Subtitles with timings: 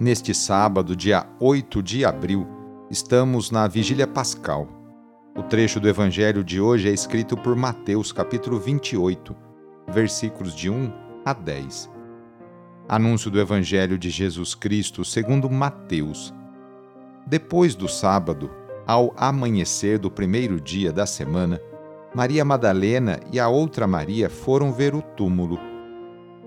[0.00, 2.46] Neste sábado, dia 8 de abril,
[2.90, 4.66] estamos na Vigília Pascal.
[5.36, 9.36] O trecho do Evangelho de hoje é escrito por Mateus, capítulo 28,
[9.86, 10.92] versículos de 1
[11.24, 11.90] a 10.
[12.88, 16.32] Anúncio do Evangelho de Jesus Cristo segundo Mateus
[17.26, 18.50] depois do sábado,
[18.84, 21.60] ao amanhecer do primeiro dia da semana,
[22.12, 25.56] Maria Madalena e a outra Maria foram ver o túmulo.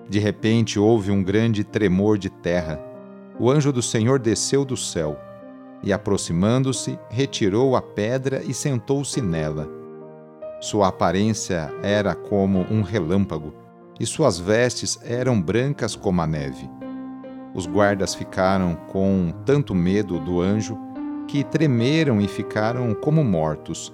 [0.09, 2.92] De repente houve um grande tremor de terra.
[3.39, 5.19] O anjo do Senhor desceu do céu
[5.81, 9.67] e, aproximando-se, retirou a pedra e sentou-se nela.
[10.61, 13.53] Sua aparência era como um relâmpago
[13.99, 16.69] e suas vestes eram brancas como a neve.
[17.53, 20.77] Os guardas ficaram com tanto medo do anjo
[21.27, 23.93] que tremeram e ficaram como mortos.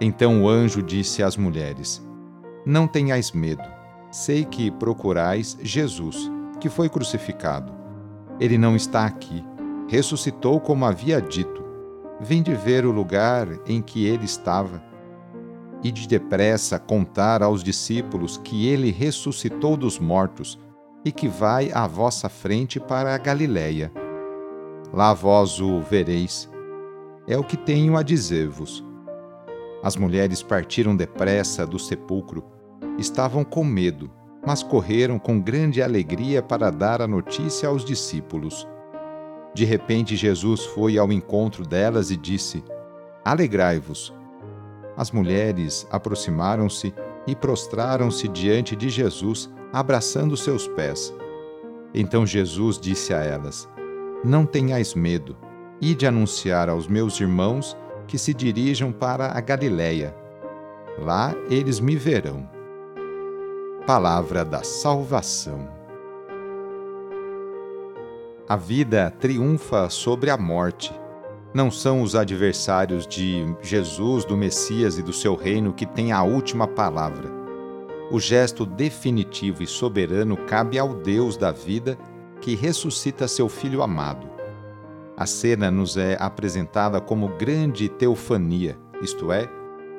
[0.00, 2.04] Então o anjo disse às mulheres:
[2.64, 3.64] Não tenhais medo.
[4.10, 7.79] Sei que procurais Jesus, que foi crucificado.
[8.40, 9.44] Ele não está aqui.
[9.86, 11.62] Ressuscitou como havia dito.
[12.18, 14.82] Vinde ver o lugar em que ele estava.
[15.82, 20.58] E de depressa contar aos discípulos que ele ressuscitou dos mortos
[21.04, 23.92] e que vai à vossa frente para a Galiléia.
[24.92, 26.50] Lá vós o vereis.
[27.26, 28.84] É o que tenho a dizer-vos.
[29.82, 32.44] As mulheres partiram depressa do sepulcro.
[32.98, 34.10] Estavam com medo,
[34.46, 38.66] mas correram com grande alegria para dar a notícia aos discípulos.
[39.54, 42.62] De repente, Jesus foi ao encontro delas e disse:
[43.24, 44.14] Alegrai-vos.
[44.96, 46.94] As mulheres aproximaram-se
[47.26, 51.14] e prostraram-se diante de Jesus abraçando seus pés.
[51.94, 53.68] Então Jesus disse a elas:
[54.24, 55.36] Não tenhais medo,
[55.80, 60.14] ide anunciar aos meus irmãos que se dirijam para a Galiléia.
[60.98, 62.59] Lá eles me verão.
[63.92, 65.68] Palavra da salvação.
[68.48, 70.94] A vida triunfa sobre a morte.
[71.52, 76.22] Não são os adversários de Jesus, do Messias e do seu reino que têm a
[76.22, 77.40] última palavra
[78.12, 81.98] o gesto definitivo e soberano cabe ao Deus da vida
[82.40, 84.28] que ressuscita seu Filho amado.
[85.16, 89.48] A cena nos é apresentada como grande teofania, isto é,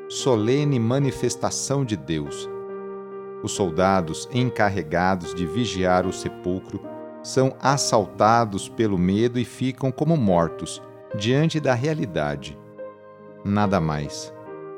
[0.09, 2.49] solene manifestação de Deus.
[3.43, 6.81] Os soldados encarregados de vigiar o sepulcro
[7.23, 10.81] são assaltados pelo medo e ficam como mortos
[11.15, 12.57] diante da realidade.
[13.43, 14.33] Nada mais.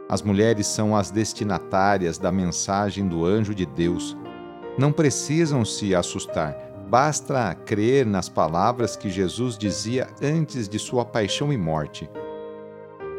[0.09, 4.17] As mulheres são as destinatárias da mensagem do anjo de Deus.
[4.77, 6.55] Não precisam se assustar,
[6.89, 12.09] basta crer nas palavras que Jesus dizia antes de sua paixão e morte.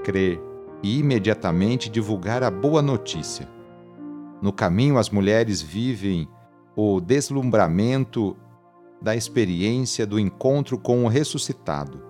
[0.02, 0.40] Crer
[0.82, 3.48] e imediatamente divulgar a boa notícia.
[4.44, 6.28] No caminho, as mulheres vivem
[6.76, 8.36] o deslumbramento
[9.00, 12.02] da experiência do encontro com o ressuscitado.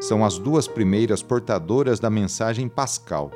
[0.00, 3.30] São as duas primeiras portadoras da mensagem pascal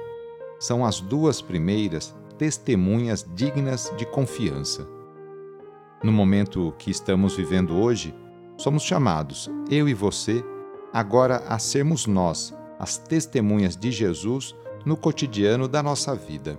[0.59, 4.89] são as duas primeiras testemunhas dignas de confiança.
[6.03, 8.13] No momento que estamos vivendo hoje,
[8.57, 10.45] somos chamados, eu e você,
[10.93, 16.59] agora a sermos nós as testemunhas de Jesus no cotidiano da nossa vida.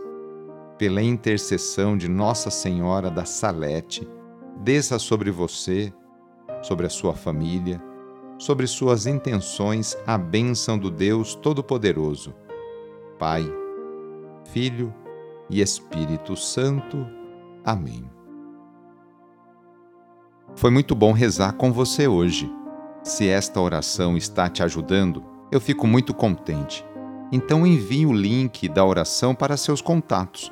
[0.81, 4.09] Pela intercessão de Nossa Senhora da Salete,
[4.63, 5.93] desça sobre você,
[6.63, 7.79] sobre a sua família,
[8.39, 12.33] sobre suas intenções a bênção do Deus Todo-Poderoso
[13.19, 13.45] Pai,
[14.45, 14.91] Filho
[15.51, 17.05] e Espírito Santo.
[17.63, 18.09] Amém.
[20.55, 22.51] Foi muito bom rezar com você hoje.
[23.03, 26.83] Se esta oração está te ajudando, eu fico muito contente.
[27.31, 30.51] Então envie o link da oração para seus contatos,